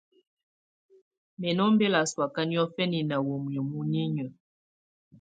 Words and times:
Mɛ̀ 1.39 1.51
nɔ̀ 1.55 1.67
ɔmbela 1.69 1.99
sɔ̀áka 2.11 2.41
niɔ̀fɛna 2.49 2.99
nà 3.09 3.17
wamɛ̀á 3.27 3.61
muninƴǝ́. 3.69 4.29